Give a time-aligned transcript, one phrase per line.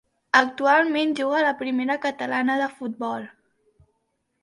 [0.37, 3.33] Actualment juga a la Primera Catalana de Futbol.